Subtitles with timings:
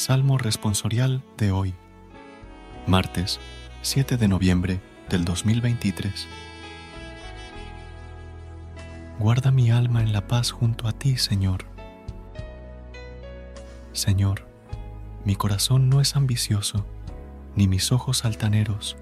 [0.00, 1.74] Salmo responsorial de hoy,
[2.86, 3.38] martes
[3.82, 6.26] 7 de noviembre del 2023.
[9.18, 11.66] Guarda mi alma en la paz junto a ti, Señor.
[13.92, 14.46] Señor,
[15.26, 16.86] mi corazón no es ambicioso,
[17.54, 18.96] ni mis ojos altaneros.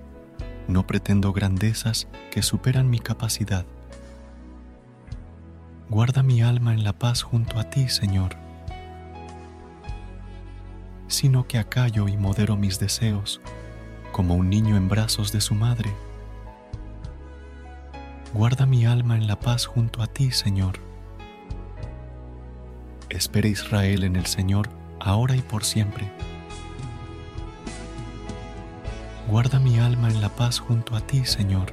[0.66, 3.66] No pretendo grandezas que superan mi capacidad.
[5.88, 8.47] Guarda mi alma en la paz junto a ti, Señor
[11.18, 13.40] sino que acallo y modero mis deseos,
[14.12, 15.92] como un niño en brazos de su madre.
[18.32, 20.78] Guarda mi alma en la paz junto a ti, Señor.
[23.08, 24.68] Espera Israel en el Señor,
[25.00, 26.08] ahora y por siempre.
[29.26, 31.72] Guarda mi alma en la paz junto a ti, Señor.